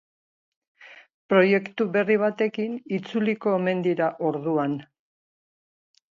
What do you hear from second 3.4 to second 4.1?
omen dira